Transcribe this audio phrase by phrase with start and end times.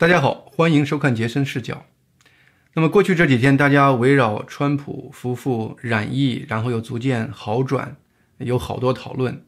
[0.00, 1.84] 大家好，欢迎收看杰森视角。
[2.74, 7.96] 那么过去这几天，大家围绕川普夫妇染疫，然后又逐渐好转，
[8.36, 9.44] 有好多讨论，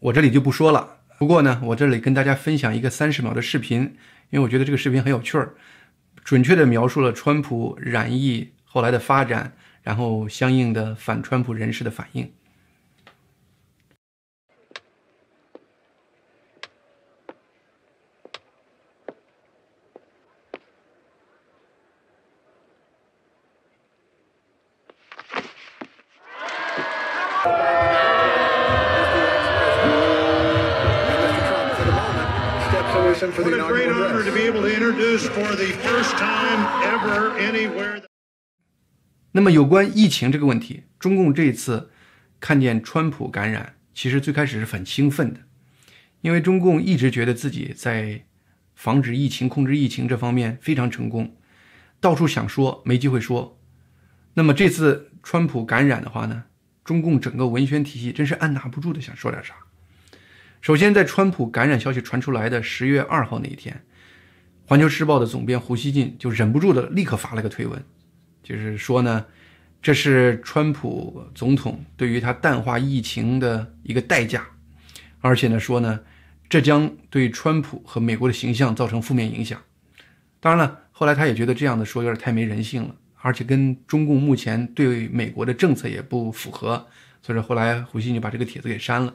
[0.00, 1.00] 我这里就不说了。
[1.18, 3.80] 不过呢，我这里跟大家分享一个三十秒的视频，
[4.30, 5.52] 因为我觉得这个视频很有趣儿，
[6.24, 12.32] 准确的描述了川普染疫后来的发展，然后相应的反川普人士的反应。
[33.24, 38.02] What a great honor to be able to introduce for the first time ever anywhere.
[39.32, 41.90] 那么有关疫情这个问题，中共这一次
[42.38, 45.40] 看见川普感染，其实最开始是很兴奋的，
[46.20, 48.26] 因为中共一直觉得自己在
[48.74, 51.34] 防止疫情、控制疫情这方面非常成功，
[52.00, 53.58] 到处想说没机会说。
[54.34, 56.44] 那么这次川普感染的话呢，
[56.84, 59.54] 中共整个文宣体系真是按捺不住的想说点啥。
[60.64, 63.84] 首先，在川普感染消息传出来的十月二号那一天，
[64.66, 67.84] 《环球时报》的总编胡锡进就忍不住的立刻发了个推文，
[68.42, 69.26] 就是说呢，
[69.82, 74.42] 这是川普总统对于他淡化疫情的一个代价，
[75.20, 76.00] 而且呢说呢，
[76.48, 79.60] 这将对川普和美国的形象造成负面影响。
[80.40, 86.86] 当然了，后来他也觉得这样的说有点太没人性了，而且跟中共目前对美国的政策也不符合，
[87.20, 89.14] 所以说后来胡锡进就把这个帖子给删了。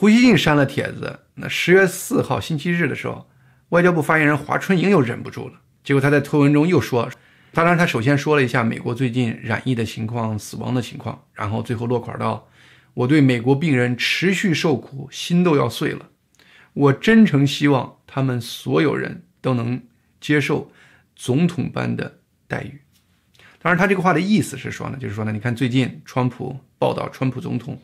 [0.00, 3.28] 胡锡进删了帖子，那十月四号星期日的时候，
[3.68, 5.60] 外交部发言人华春莹又忍不住了。
[5.84, 7.10] 结果他在推文中又说，
[7.52, 12.48] 当然他首先说了一下美国最近染疫的情况、死亡的情况，然后最后落款到
[12.94, 16.08] ：“我对美国病人持续受苦，心都要碎了。
[16.72, 19.82] 我真诚希望他们所有人都能
[20.18, 20.72] 接受
[21.14, 22.80] 总统般的待遇。”
[23.60, 27.78] 当然，他这个话的意思是说呢，就是说呢，你看最近川普报道，川普总统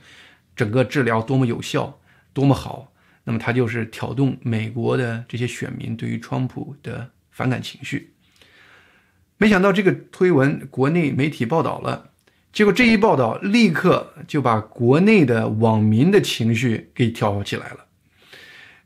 [0.57, 2.01] 整个治疗多么有效。
[2.37, 2.93] 多么好！
[3.25, 8.13] 那么他就是挑动美国的这些选民对于川普的反感情绪。
[9.39, 12.11] 没想到这个推文国内媒体报道了，
[12.53, 17.87] 结果这一报道立刻就把国内的网民的情绪给挑起来了。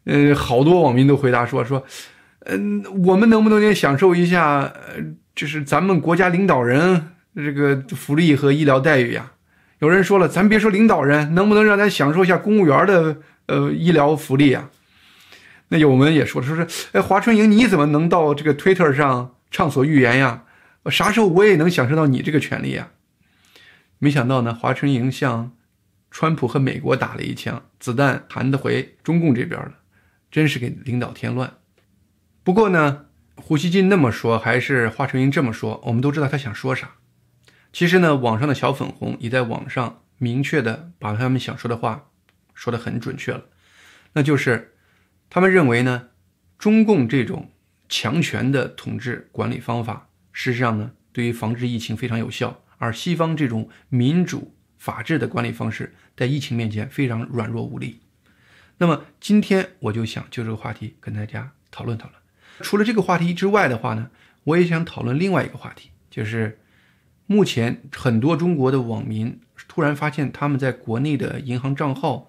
[0.04, 1.84] 呃，好多网民都回答说说，
[2.46, 9.32] 嗯，我们能不能也享受一下，呃，就是咱们国家领导人这个福利和医疗待遇呀？
[9.80, 13.18] 有人说了，咱别说领导人，能不能让咱享受一下公务员的？
[13.46, 14.70] 呃，医疗福利啊，
[15.70, 20.44] 那有我们也说说是，哎，华春莹，你怎么能到这个 Twitter 上畅所欲言呀？
[20.88, 22.90] 啥时候我也能享受到你这个权利呀？
[23.98, 25.50] 没想到呢，华春莹向
[26.12, 29.72] 川普和美国打了一枪，子弹弹得回中共这边了，
[30.30, 31.52] 真是给领导添乱。
[32.44, 36.90] 不过呢，胡锡进那么说，还是华春莹这么说，我们都知道他想说啥。
[37.72, 42.06] 其实呢，网上的小粉红也在网上明确的把他们想说的话。
[42.52, 43.44] 说的很准确了，
[44.12, 44.74] 那就是
[45.30, 46.10] 他们认为呢，
[46.58, 47.50] 中共这种
[47.88, 58.00] 强权的统治管理方法，事实上呢，对于防治疫情非常有效，而西方这种民主法治的管理方式，在疫情面前非常软弱无力。
[58.76, 62.20] 那么今天我就想就这个话题跟大家讨论讨论。
[62.60, 64.10] 除了这个话题之外的话呢，
[64.44, 66.60] 我也想讨论另外一个话题，就是
[67.30, 72.28] 目前很多中国的网民突然发现他们在国内的银行账号。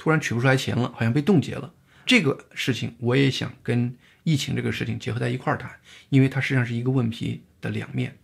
[0.00, 1.74] 突然取不出来钱了，好像被冻结了。
[2.06, 5.68] 这个事情我也想跟疫情这个事情结合在一块儿谈，
[6.08, 8.16] 因为它实际上是一个问题的两面。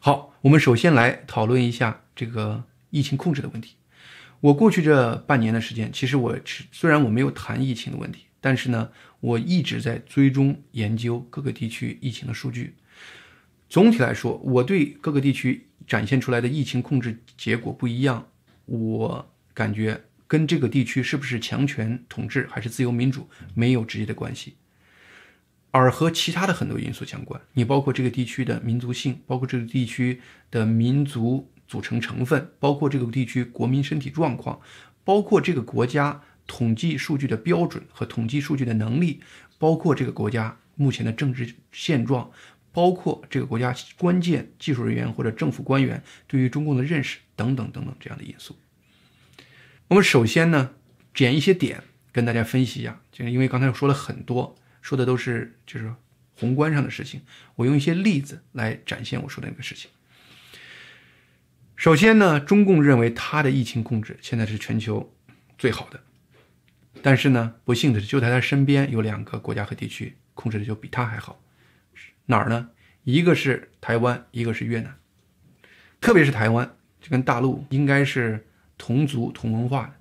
[0.00, 3.74] 好，我们首先来讨论一下这个疫情控制的问题。
[4.40, 6.38] 我过去这半年的时间，其实我
[6.72, 8.88] 虽然我没有谈疫情的问题，但是呢，
[9.20, 12.74] 我一直在追踪研究各个地区疫情的数据。
[13.68, 18.28] 总体来说，我对各个地区展现出来的疫情控制结果不一样，
[18.66, 20.04] 我感觉。
[20.30, 24.56] 跟这个地区是不是强权统治还是自由民主没有直接的关系，
[25.70, 27.40] 而和其他的很多因素相关。
[27.54, 30.20] 你包括这个地区的民族性，包括这个地区
[30.50, 34.60] 的民族组成成分，包括这个地区国民身体状况，
[35.02, 39.20] 包括这个国家统计数据的标准和统计数据的能力，
[39.56, 42.30] 包括这个国家目前的政治现状，
[42.72, 48.58] 包括这个国家关键技术人员或者政府官员对于中共的认识等等等等这样的因素。
[49.88, 50.72] 我们首先呢，
[51.14, 51.82] 捡一些点
[52.12, 55.92] 跟大家分析一下，就是因为刚才说了很多，说的都是就是
[56.36, 57.22] 宏观上的事情，
[57.56, 59.90] 我用一些例子来展现我说的那个事情。
[61.74, 65.14] 首先呢，中共认为它的疫情控制现在是全球
[65.56, 66.00] 最好的，
[67.02, 71.40] 但是呢，不幸的是，就在他身边有两个国家和地区控制的就比他还好。
[72.30, 72.68] 哪儿呢？
[73.04, 74.94] 一个是台湾，一个是越南。
[75.98, 78.46] 特别是台湾，这跟大陆应该是
[78.76, 79.94] 同族同文化的，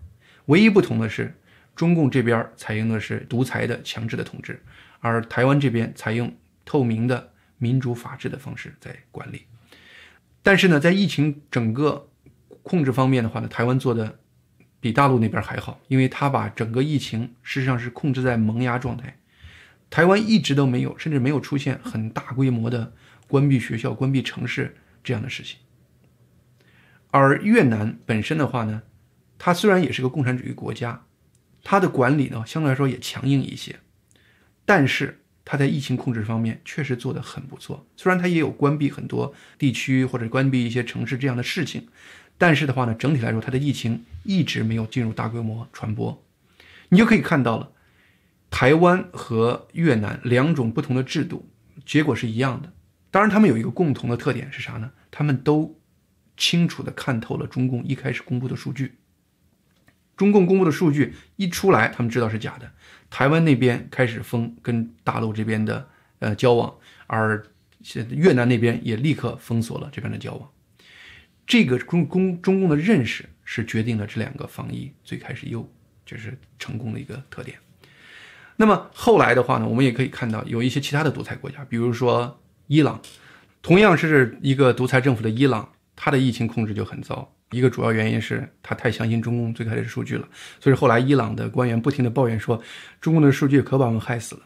[0.48, 1.34] 唯一不同的是，
[1.74, 4.62] 中共这边采用的是独裁的强制的统治，
[5.00, 6.36] 而台湾这边采用
[6.66, 9.44] 透明的民主法治的方式在管理。
[10.44, 12.10] 但是呢，在疫情整个
[12.62, 14.20] 控制方面的话呢，台湾做的
[14.82, 19.18] 比大陆那边还好，因为他把整个疫情事实上是控制在萌芽状态，
[19.90, 22.94] 台湾一直都没有，甚至没有出现很大规模的
[23.28, 25.58] 关闭学校、关闭城市这样的事情。
[27.12, 28.84] 而越南本身的话呢，
[29.40, 31.06] 它虽然也是个共产主义国家，
[31.64, 33.80] 它的管理呢相对来说也强硬一些，
[34.66, 37.88] 但是它在疫情控制方面确实做得很不错。
[37.96, 41.88] 虽然它也有关闭很多地区或者关闭一些城市这样的事情，
[42.38, 46.22] 但是的话呢，整体来说它的疫情一直没有进入大规模传播。
[46.90, 47.72] 你就可以看到了，
[48.50, 51.50] 台湾和越南两种不同的制度，
[51.86, 52.74] 结果是一样的。
[53.12, 54.92] 当然，他们有一个共同的特点是啥呢？
[55.12, 55.76] 他们都。
[56.40, 59.00] 清楚地看透了中共一开始公布的数据。
[60.16, 62.72] 中共公布的数据一出来，他们知道是假的。
[63.10, 65.90] 台湾那边开始封跟大陆这边的
[66.20, 66.76] 呃交往，
[67.08, 67.44] 而
[68.12, 70.48] 越南那边也立刻封锁了这边的交往。
[71.48, 75.68] 这个中共中共的认识是决定了这两个防疫最开始又
[76.06, 77.58] 就是成功的一个特点。
[78.58, 83.02] 那么后来的话呢，我们也可以看到有一些其他的独裁国家，比如说伊朗，
[83.62, 85.70] 同样是一个独裁政府的伊朗。
[86.00, 90.28] 它的疫情控制就很糟，一个主要原因是他太相信中共最开始的数据了，
[90.60, 92.62] 所以后来伊朗的官员不停的抱怨说，
[93.02, 94.42] 中共的数据可把我们害死了。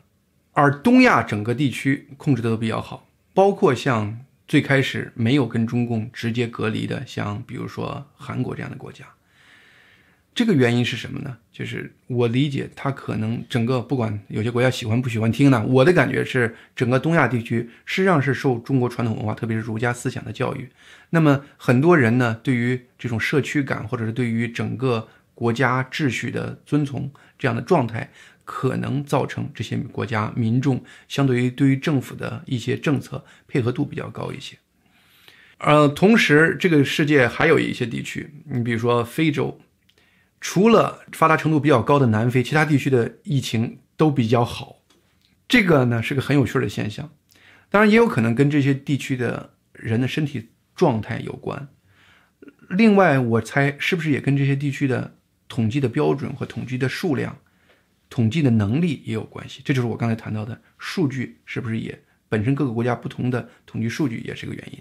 [0.54, 4.18] 而东亚整个地区控制的都比较好，包括像
[4.48, 9.04] 最开始没有跟中共直接隔离的，像比如说韩国这样的国家。
[10.33, 11.38] 这个原因是什么呢？
[11.51, 20.69] 就是我理解，他可能整个不管有些国家喜欢不喜欢听呢，我的感觉是，整个东亚地区实际上是受中国传统文化，特别是儒家思想的教育。
[21.10, 25.06] 那么很多人呢，对于这种社区感，或者是对于整个
[25.36, 28.10] 国家秩序的遵从这样的状态，
[28.45, 34.56] 可能造成这些国家民众相对于对于政府的一些政策配合度比较高一些。
[35.57, 39.60] 呃，同时这个世界还有一些地区，你比如说非洲。
[40.42, 44.78] 除了发达程度比较高的南非，其他地区的疫情都比较好，
[45.48, 47.10] 这个呢是个很有趣的现象。
[47.70, 51.70] 当然，也有可能跟这些地区的人的身体状态有关。
[52.70, 55.16] 另外，我猜是不是也跟这些地区的
[55.48, 57.38] 统计的标准和统计的数量、
[58.10, 59.62] 统计的能力也有关系？
[59.64, 61.98] 这就是我刚才谈到的数据是不是也
[62.28, 64.80] 本身各个国家不同的统计数据也是个原因。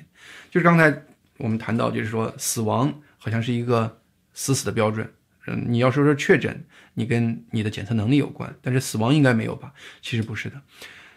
[0.51, 1.03] 就是刚才
[1.37, 4.01] 我们谈到，就是说死亡好像是一个
[4.33, 5.09] 死死的标准。
[5.55, 6.64] 你要说说确诊，
[6.94, 9.73] 你跟你的检测能力有关，但是死亡应该没有吧？
[10.00, 10.61] 其实不是的，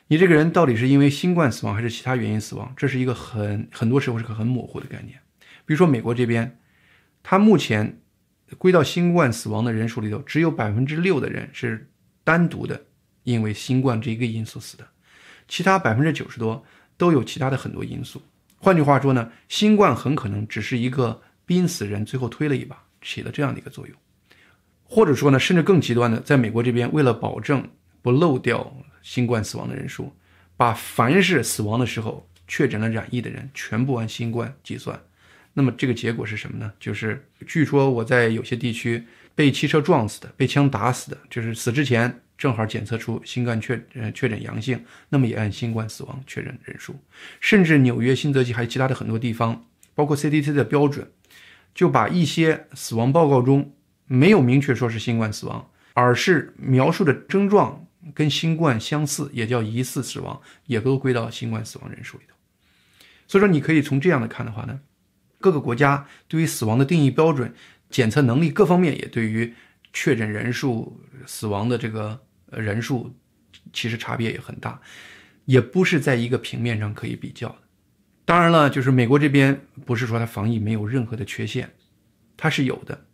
[0.08, 5.20] 你这个人到底是因为新冠死亡还是其他原因死亡，这是一个很很多时候是个很模糊的概念。
[5.66, 6.60] 比如说美国这边，
[7.22, 8.02] 他目前
[8.58, 11.90] 归到新冠死亡的人数里头，只有百分之六的人是
[12.24, 12.86] 单独的
[13.24, 14.88] 因为新冠这一个因素死的，
[15.48, 16.64] 其他百分之九十多
[16.98, 18.22] 都有其他的很多因素。
[18.58, 23.96] 换句话说呢，新冠很可能只是一个濒死人最后推了一把，起了这样的一个作用。
[24.86, 27.68] 或者说呢，甚至更极端的，在美国这边，为了保证
[28.02, 30.14] 不漏掉新冠死亡的人数，
[30.56, 35.02] 把凡是死亡的时候确诊了染疫的人全部按新冠计算。
[35.54, 36.72] 那么这个结果是什么呢？
[36.80, 39.04] 就是据说我在有些地区
[39.34, 46.96] 被汽车撞死的、被枪打死的，就是死之前正好检测出新冠确呃确诊阳性，那么也按新冠死亡确诊人数。
[47.40, 49.66] 甚至纽约、新泽西还有其他的很多地方，
[49.96, 51.12] 包括 CDC 的标准，
[51.74, 53.74] 就把一些死亡报告中。
[54.06, 62.36] 没有明确说是新冠死亡，而是描述的症状跟新冠相似，也叫疑似死亡，也都归到新冠死亡人数里头。
[63.28, 64.80] 所以说，你可以从这样的看的话呢，
[65.40, 67.54] 各个国家对于死亡的定义标准、
[67.90, 69.54] 检测能力各方面，也对于
[69.94, 73.16] 确诊人数、死亡的这个人数，
[73.72, 74.80] 其实差别也很大，
[75.46, 77.58] 也不是在一个平面上可以比较的。
[78.26, 81.74] 当然了，就是美国这边不是说它防疫没有任何的缺陷，
[82.36, 83.06] 它是有的。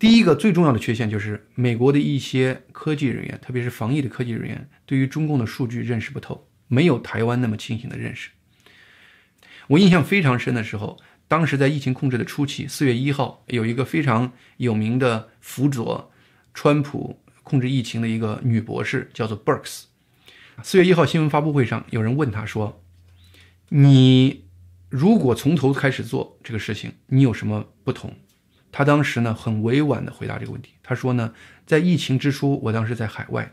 [0.00, 8.30] 第一个最重要的缺陷就是美国的一些科技人员，特别是防疫的科技人员，对于中共的数据认识不透，没有台湾那么清醒的认识。
[9.68, 16.10] 我印象非常深的时候，当时在疫情控制的初期，四月一号，有一个非常有名的辅佐
[16.54, 19.82] 川普控制疫情的一个女博士，叫做 Burks。
[20.62, 22.82] 四月一号新闻发布会上，有人问他说
[23.68, 24.46] ：“你
[24.88, 28.16] 如果从头开始做这个事情，你有什么不同？”
[28.72, 31.34] 他当时呢很委婉的回答这个问题，他说呢，
[31.66, 33.52] 在疫情之初，我当时在海外，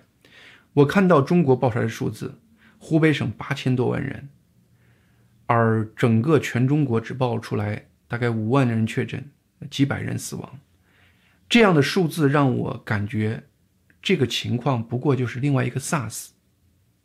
[0.73, 2.39] 我看到中国报出来的数字，
[2.77, 4.29] 湖北省八千多万人，
[5.47, 9.31] 而整个全中国只报出来大概五万人确诊，
[9.69, 10.59] 几百人死亡，
[11.49, 13.43] 这样的数字让我感觉，
[14.01, 16.29] 这个情况不过就是另外一个 SARS。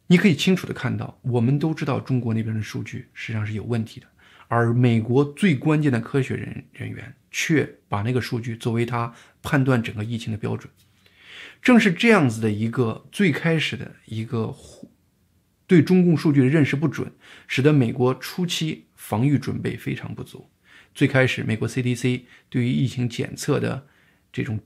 [0.08, 4.06] 你可以清楚的看到，我们都知道中国那边的数据实际上是有问题的，
[4.48, 9.12] 而美国最关键的科学人人员却把那个数据作为他
[9.42, 10.70] 判断整个疫情的标准。
[11.60, 14.54] 正是这样子的一个最开始的一个
[15.66, 17.12] 对中共数据的认识不准，
[17.48, 20.50] 使得美国初期防御准备非常不足。
[20.94, 23.86] 最开始，美国 CDC 对于疫情检测的
[24.32, 24.60] 这种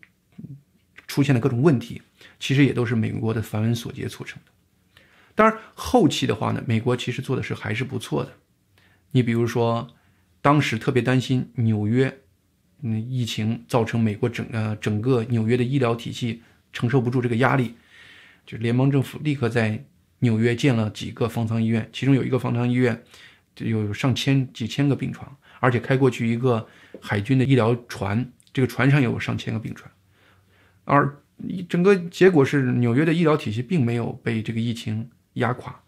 [1.07, 2.03] 出现的各种问题，
[2.41, 4.51] 其实也都是美国的繁文缛节促成的。
[5.35, 8.33] 当然，后期的话呢，美国其实做的是还是不错的。
[9.13, 9.95] 你比如说，
[10.41, 12.23] 当时特别担心纽约，
[12.87, 16.43] 嗯，疫情造成美国整呃整个纽约的医疗体系。
[16.73, 17.73] 承受不住这个压力，
[18.45, 19.83] 就联邦政府立刻在
[20.19, 23.03] 纽约建了几个方舱医院，其中有一个方舱医院
[23.55, 26.67] 就有上千几千个病床，而且开过去一个
[27.01, 29.91] 海军的医疗船，这个船上有上千个病床，
[30.85, 31.19] 而
[31.67, 35.81] 整个结果是纽约的医疗体系并没有被这个疫情压垮，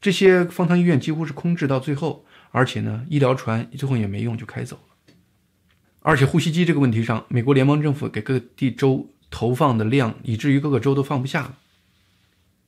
[0.00, 4.89] 这些方舱医院几乎是空置到最后，而且呢，医疗船最后也没用就开走了，
[6.00, 9.10] 而且呼吸机这个问题上，美国联邦政府给各地州。
[9.32, 11.56] 投放的量以至于各个州都放不下了，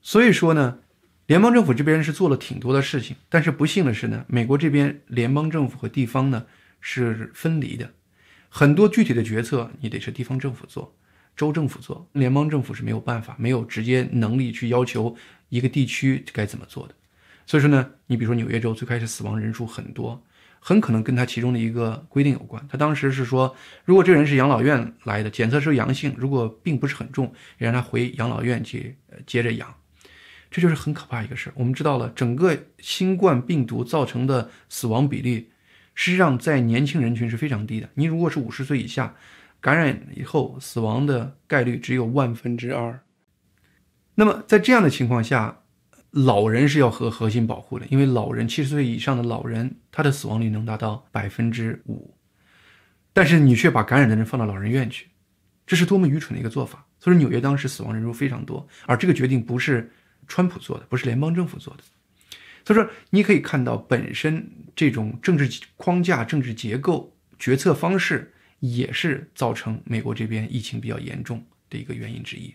[0.00, 0.78] 所以说呢，
[1.26, 6.46] 联邦政府这边是做了挺多的事情，但是不幸的是呢，美国这边联邦政府和地方呢
[6.80, 7.90] 是分离的，
[8.48, 10.94] 很多具体的决策你得是地方政府做，
[11.34, 15.16] 州政府做，联邦政府是没有办法，没有直接能力去要求
[15.48, 16.94] 一个地区该怎么做的，
[17.44, 20.22] 所以说呢，你比如说纽约州最开始死亡人数很多。
[20.64, 22.64] 很可能跟他其中的一个规定有关。
[22.70, 23.54] 他当时是说，
[23.84, 27.26] 如果这人是养老院来的，检测是阳性，如果并不是很重，
[27.58, 29.74] 也让他回养老院去呃接着养。
[30.52, 31.52] 这就是很可怕一个事儿。
[31.56, 35.50] 我们知道了，整个新冠病毒造成的死亡比例，
[35.94, 37.88] 实际上在年轻人群是非常低的。
[37.94, 39.16] 你如果是五十岁以下，
[39.60, 43.00] 感染以后死亡的概率只有万分之二。
[44.14, 45.61] 那么在这样的情况下，
[46.12, 52.14] 老人是要核核心保护的，因为老人七十岁以上的老人，他的死亡率能达到百分之五，
[53.12, 55.08] 但是你却把感染的人放到老人院去，
[55.66, 56.86] 这是多么愚蠢的一个做法！
[57.00, 59.90] 所以纽约当时死亡人数非常多，而这个决定不是
[60.28, 61.82] 川普做的，不是联邦政府做的。
[62.64, 72.54] 所以说，你可以看到本身这种政治框架、政治结构、决策方式，也是造成美国这边疫情比较严重的一个原因之一。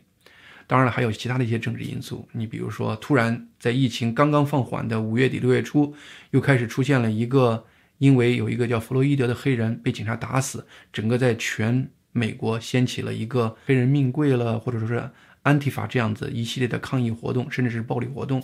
[0.67, 2.27] 当然了，还有其他的一些政治因素。
[2.33, 5.95] 你比如说，突然在疫情刚刚放缓的五月底六月初，
[6.31, 7.65] 又开始出现了一个，
[7.99, 15.09] 因为有一个叫弗洛伊德的黑人被警察打死，整个在全美国掀起了一个黑人命贵了，或者说是
[15.41, 18.43] 安提法这样子一系列的抗议活动，甚至是暴力活动，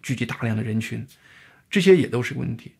[0.00, 1.04] 聚集大量的人群，
[1.68, 2.70] 这些也都是问题。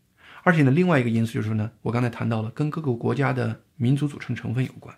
[0.45, 4.95] 而且呢，另外一个因素就是呢，我刚才谈到了跟各个国家的民族组成成分有关。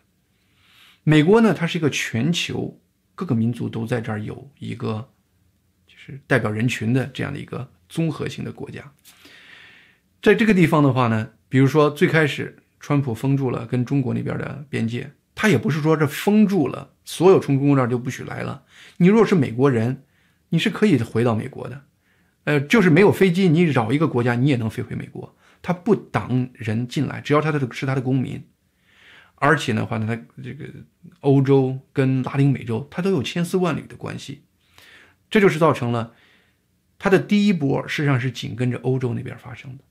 [1.03, 2.79] 美国呢，它是一个全球。
[3.17, 5.09] 各个民族都在这儿有一个，
[5.89, 8.93] 就是代表人群的这样的一个综合性的国家。
[10.23, 18.65] 在这个地方的话呢，比如说最开始川普封住了跟中国那边的边界，他也不是说这封住了所有从中国这儿就不许来了。
[18.99, 20.05] 你如果是美国人，
[20.51, 21.85] 你是可以回到美国的，
[22.45, 28.45] 呃，就是没有飞机，你绕一个国家你也能飞回美国，他不挡人进来，只要他的是他的公民。
[29.37, 30.65] 而且的话呢，它这个
[31.21, 34.43] 欧洲跟拉丁美洲，它都有千丝万缕的关系，
[35.31, 36.15] 这就是造成了
[36.99, 39.85] 它的第一波实际上是紧跟着欧洲那边发生的。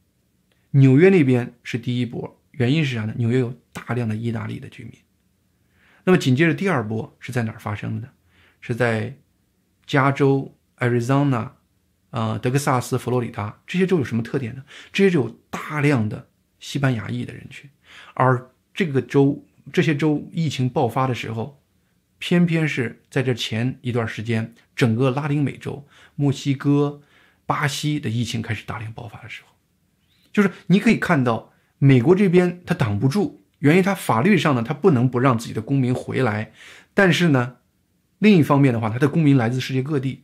[0.72, 3.14] 纽约那边是第一波，原因是啥呢？
[3.18, 4.94] 纽约有大量的意大利的居民。
[6.04, 8.14] 那么紧接着第二波是在哪发生的呢？
[8.62, 9.16] 是在
[9.86, 11.52] 加州、Arizona、
[12.10, 14.64] 啊德克萨斯、佛罗里达这些州有什么特点呢？
[14.92, 16.28] 这些州有大量的
[16.60, 17.70] 西班牙裔的人群，
[18.16, 21.60] 而这个州这些州疫情爆发的时候，
[22.20, 27.02] 偏偏是在这前一段时间，整个拉丁美洲、墨西哥、
[27.46, 29.54] 巴西的疫情开始大量爆发的时候，
[30.34, 36.52] 就是你可以看到美国这边它挡不住，原因它法律上呢，它不能不让自己的公民回来，
[36.94, 37.58] 但是呢，
[38.20, 40.24] 另一方面的话，它的公民来自世界各地，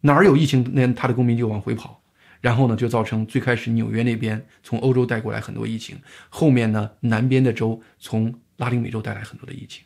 [0.00, 2.02] 哪儿有疫情，那他的公民就往回跑。
[2.40, 5.96] 然后呢，就造成最开始纽约那边从欧洲带过来很多疫情，
[6.28, 9.84] 后面呢，南边的州从拉丁美洲带来很多的疫情。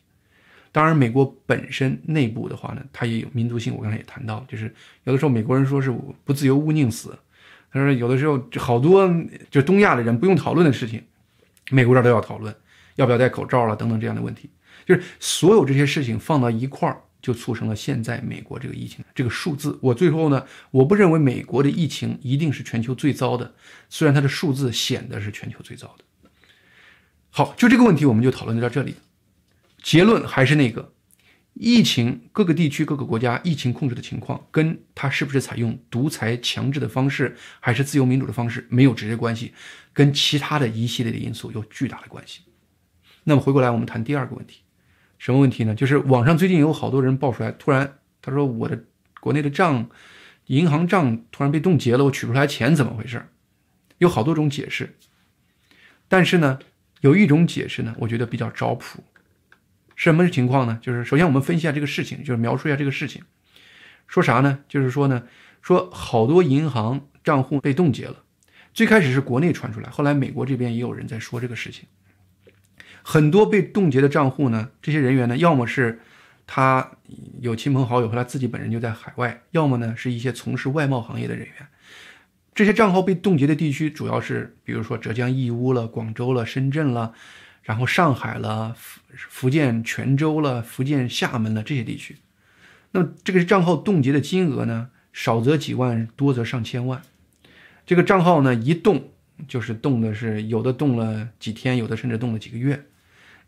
[0.73, 3.75] 当然，美国本身内部的话呢，它也有民族性。
[3.75, 5.92] 我刚才也谈到，就是有的时候美国人说是
[6.25, 7.19] 不自由勿宁死，
[7.73, 9.12] 他说有的时候好多
[9.50, 11.02] 就东亚的人不用讨论的事情，
[11.73, 12.54] 美国这儿都要讨论，
[12.95, 14.49] 要不要戴口罩了等等这样的问题，
[14.87, 19.78] 就是所有这些事情放到一块儿，就促成了现在美国这个疫情这个数字。
[19.82, 23.54] 我最后呢，我不认为美国的疫情一定是全球最糟的，
[23.88, 26.04] 虽然它的数字显得是全球最糟的。
[27.30, 28.96] 好，就这个问题我们就讨论到这里。
[29.82, 30.92] 结论还是那个，
[31.54, 39.54] 疫情各个地区各个国家疫情控制的情况，跟它是不是采用独裁强制的方式，还是自由民主的方式没有直接关系，
[39.92, 42.42] 跟其他的一系列的因素有巨大的关系。
[43.24, 44.62] 那么回过来，我们谈第二个问题，
[45.20, 45.74] 什么问题呢？
[45.74, 48.84] 就是网上最近有好多人爆出来，突然他说我的
[49.20, 49.90] 国内的账，
[50.46, 53.22] 银行账突然被冻结了，我取不出来钱，怎么回事？
[53.98, 54.96] 有好多种解释，
[56.08, 56.58] 但是呢，
[57.02, 59.04] 有一种解释呢，我觉得比较招谱。
[59.94, 60.78] 什么情况呢？
[60.80, 63.22] 就是首先我们分析一下这个事情，就是描述一下这个事情。
[64.06, 64.60] 说啥呢？
[64.70, 65.24] 就是说呢，
[65.60, 68.24] 说好多银行账户被冻结了。
[68.72, 71.84] 最开始是国内传出来，后来美国这边也有人在说这个事情。
[73.02, 76.00] 很多被冻结的账户呢，这些人员呢，要么是
[76.47, 76.92] 他
[77.40, 81.54] 有亲朋好友和他自己本人就在海外，要么呢是一些从事外贸行业的人员。
[82.54, 87.14] 这些账号被冻结的地区主要是，比如说浙江义乌了、广州了、深圳了。
[87.62, 92.16] 然后上海了，福福建泉州了，福建厦门了这些地区，
[92.92, 97.02] 那么这个账号冻结的金额呢，少则几万，多则上千万。
[97.87, 99.11] 这个账号呢一冻
[99.47, 102.87] 就是冻的是有的冻了几天，有的甚至冻了几个月。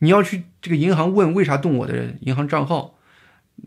[0.02, 2.98] 你要去这个银行问为啥动我的银行账号，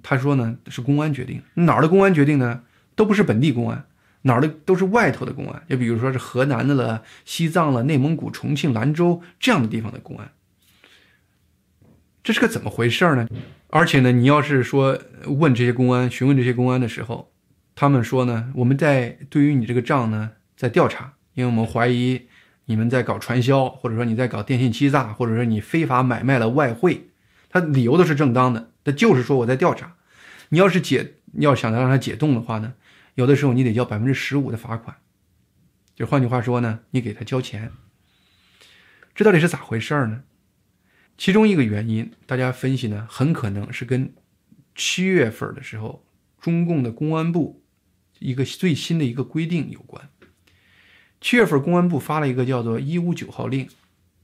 [0.03, 2.63] 他说呢是公安决定，哪儿的公安决定呢？
[2.93, 3.85] 都不是本地公安，
[4.23, 10.31] 哪儿的都是外头的公安，就比如说是河南的了、西藏了、内蒙古、重庆、兰州这样的地方的公安。
[12.21, 13.27] 这是个怎么回事呢？
[13.69, 17.31] 而且呢，你要是说问这些公安、询问这些公安的时候，
[17.75, 22.27] 他们说呢，我们在对于你这个账呢在调查，因为我们怀疑
[22.65, 27.09] 你们在搞传销，或者说你在搞电信欺诈，或者说你非法买卖了外汇，
[27.49, 29.95] 他理由都是正当的，他就是说我在调查。
[30.49, 32.73] 你要是解，要想让他解冻的话呢，
[33.15, 34.97] 有的时候你得交百分之十五的罚款，
[35.95, 37.71] 就换句话说呢，你给他交钱。
[39.13, 40.23] 这到底是咋回事呢？
[41.17, 44.13] 其中一个原因，大家分析呢，很可能是跟
[44.75, 46.05] 七月份的时候，
[46.41, 47.63] 中共的公安部
[48.19, 50.09] 一个最新的一个规定有关。
[51.25, 53.67] 七月份，公安部发了一个叫做“一五九号令”，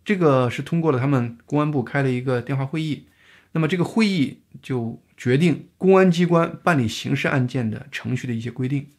[0.06, 3.08] 这个是通过了他们公安部开了一个电话会议，
[3.54, 8.92] 那么这个会议就决定公安机关办理刑事案件的程序的一些规定。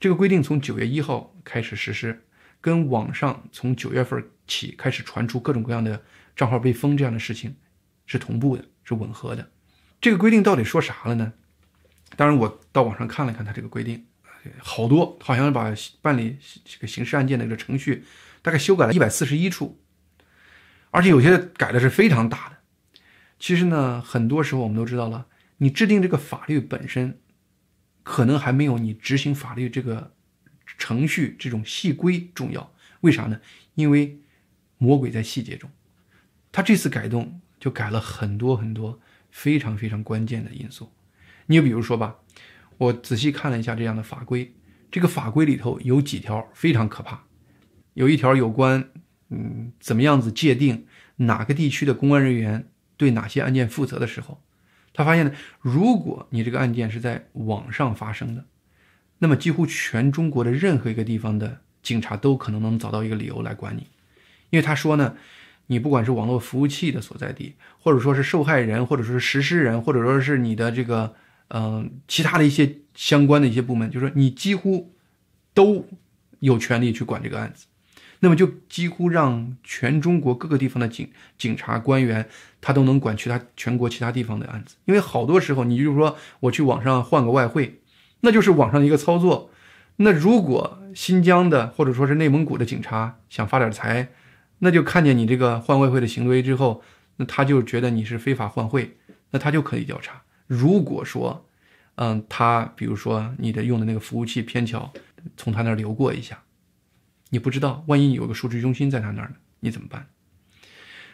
[0.00, 2.22] 这个规定从九月一号开始实施，
[2.62, 6.00] 跟网上从九月份起开始传出各种各样的。
[6.34, 7.54] 账号被封这样的事情
[8.06, 9.50] 是同步的，是吻合的。
[10.00, 11.34] 这个规定到底说啥了呢？
[12.16, 14.06] 当然，我到网上看了看，他这个规定
[14.58, 18.04] 好多，好像把办理这个刑事案件的这个程序
[18.42, 19.80] 大概修改了一百四十一处，
[20.90, 22.56] 而且有些改的是非常大的。
[23.38, 25.26] 其实呢，很多时候我们都知道了，
[25.58, 27.18] 你制定这个法律本身，
[28.02, 30.14] 可能还没有你执行法律这个
[30.78, 32.72] 程序这种细规重要。
[33.02, 33.40] 为啥呢？
[33.74, 34.18] 因为
[34.78, 35.70] 魔鬼在细节中。
[36.50, 38.98] 他这次改动就改了很多很多
[39.30, 40.90] 非常非常关键的因素，
[41.44, 42.16] 你比如说吧，
[42.78, 44.54] 我仔细看了一下这样的法规，
[44.90, 47.24] 这个法规里头有几条非常可怕，
[47.94, 48.90] 有一条有关，
[49.30, 50.86] 嗯，怎么样子界定
[51.16, 54.42] 哪个地区的公安人员对哪些案件负责的时候，
[54.92, 58.44] 他发现呢，如果你这个案件是在网上发生的，
[59.18, 63.86] 那么几乎全中国的任何一个地方的警察都可能能找到一个理由来管你，
[64.50, 65.16] 因为他说呢。
[65.68, 71.16] 你不管是网络服务器的所在地，或者说是受害人，或者说是实施人，或者说是你的这个，
[71.48, 74.92] 嗯，其他的一些相关的一些部门，就是说你几乎
[75.54, 75.86] 都
[76.40, 77.66] 有权利去管这个案子，
[78.20, 82.28] 那么就几乎让全中国各个地方的警警察官员，
[82.60, 87.80] 他都能管其他全国其他地方的案子，因为好多时候，你就是说我去网上换个外汇，
[88.20, 89.50] 那就是网上一个操作，
[89.96, 94.08] 那如果新疆的或者说是内蒙古的警察想发点财。
[94.60, 96.82] 那就看见你这个换外汇的行为之后，
[97.16, 98.96] 那他就觉得你是非法换汇，
[99.32, 100.22] 那他就可以调查。
[100.46, 101.48] 如果说，
[101.96, 104.92] 嗯，他比如说你的用的那个服务器偏巧
[105.36, 106.42] 从他那儿流过一下，
[107.30, 110.08] 你不知道，万一有个数据中心在他那儿呢，你怎么办？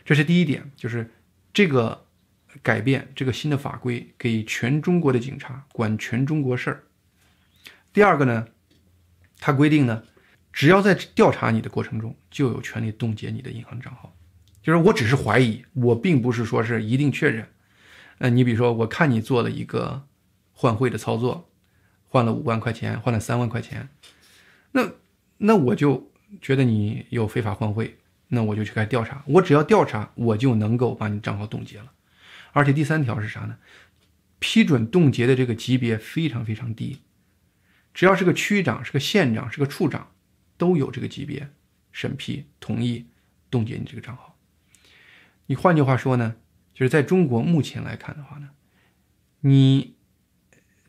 [0.05, 1.11] 这是第一点，就是
[1.53, 2.07] 这个
[2.63, 6.85] 改变这个新的法规给全中国的警察管全中国事儿。
[7.93, 8.47] 第二个呢，
[9.39, 10.03] 他规定呢。
[10.55, 14.15] 只要在调查你的过程中，就有权利冻结你的银行账号。
[14.63, 17.49] 就是我只是怀疑，我并不是说是一定确认。
[18.19, 20.07] 呃，你比如说，我看你做了一个
[20.53, 21.51] 换汇的操作，
[22.09, 23.89] 换了五万块钱，换了三万块钱，
[24.73, 24.93] 那
[25.39, 27.99] 那我就觉得你有非法换汇，
[28.29, 29.25] 那我就去开始调查。
[29.27, 31.93] 我只要调查，我就能够把你账号冻结了。
[32.53, 33.57] 而且第三条是啥呢？
[34.39, 36.99] 批准冻结的这个级别非常非常低，
[37.95, 40.13] 只要是个区长、是个县长、是个处长，
[40.57, 41.51] 都有这个级别
[41.93, 43.07] 审批同意
[43.51, 44.37] 冻结你这个账号。
[45.47, 46.35] 你换句话说呢，
[46.75, 48.51] 就是在中国目前来看的话呢，
[49.41, 49.97] 你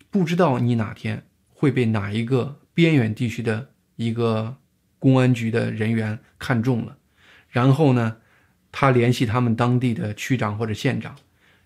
[0.10, 4.58] 不知道你哪天会被哪一个边远地区的一个
[5.00, 6.98] 公安局的人员看中了，
[7.50, 8.17] 然后呢，
[8.72, 11.15] 他联系他们当地的区长或者县长。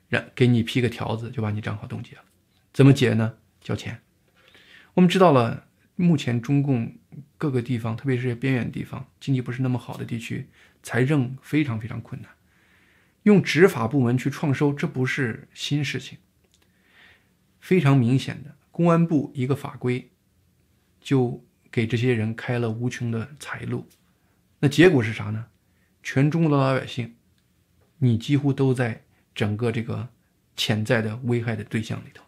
[0.10, 2.22] 让给你批个条子，就把你账号冻结了。
[2.72, 3.34] 怎么解呢？
[3.60, 4.00] 交钱。
[4.94, 5.66] 我们知道了，
[5.98, 6.96] 目前中共
[7.38, 10.48] 各个地方，特别是边远地方，经济不是那么好的地区，
[10.82, 12.32] 财政非常非常困难。
[13.28, 16.18] 用执法部门去创收，这不是新事情。
[17.60, 20.10] 非常明显的，公安部一个法规，
[21.02, 23.88] 就给这些人开了无穷的财路。
[24.60, 25.48] 那结果是啥呢？
[26.02, 27.16] 全中国的老百姓，
[28.00, 29.04] 你几乎都在。
[29.36, 30.10] 整个这个
[30.56, 32.24] 潜在的危害的对象里头，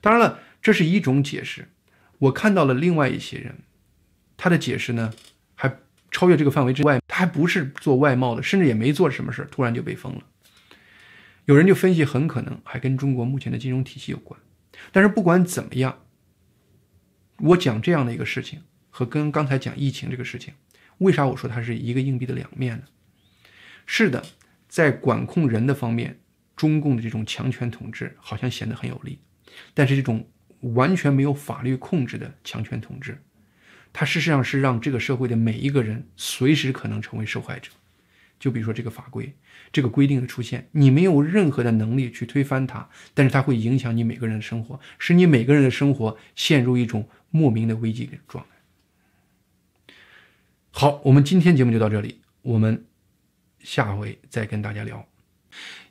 [0.00, 1.72] 当然了，这是一种解释。
[2.18, 3.64] 我看到了另外一些人，
[4.36, 5.12] 他的解释呢
[6.14, 10.22] 超越这个范围之外，他还不是做外贸的，甚至也没做什么事突然就被封了。
[11.46, 14.38] 有人就分析，很可能还跟中国目前的金融体系有关。
[14.92, 15.98] 但是不管怎么样，
[17.38, 20.54] 我讲这样的一个事情，和跟刚才讲疫情这个事情，
[20.98, 22.84] 为啥我说它是一个硬币的两面呢？
[23.84, 24.24] 是的。
[24.68, 26.18] 在管控人的方面，
[26.56, 29.20] 中共的这种强权统治好像显得很有利，
[29.72, 30.28] 但是这种
[30.60, 33.22] 完全没有法律控制的强权统治，
[33.94, 37.70] 它事实上是让这个社会的每一个人随时可能成为受害者。
[38.38, 39.32] 就比如说这个法规，
[39.72, 49.94] 这个规定的出现，你没有任何的能力去推翻它，但是它会影响你每个人的生活，使你每个人的生活陷入一种莫名的危机的状态。
[50.70, 52.84] 好，我们今天节目就到这里，我们。
[53.64, 55.08] 下回再跟大家聊，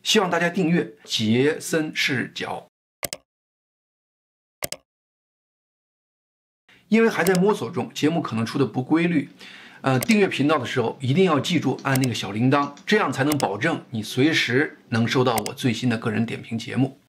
[0.04, 2.70] 希望大家订阅杰森视角，
[6.94, 9.28] 因为还在摸索中，节目可能出的不规律。
[9.82, 17.00] 呃，订阅频道的时候一定要记住按那个小铃铛，这样才能保证你随时能收到我最新的个人点评节目。